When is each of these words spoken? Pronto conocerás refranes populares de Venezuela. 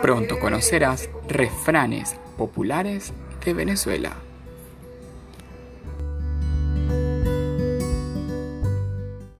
Pronto 0.00 0.38
conocerás 0.38 1.08
refranes 1.28 2.16
populares 2.36 3.12
de 3.44 3.54
Venezuela. 3.54 4.16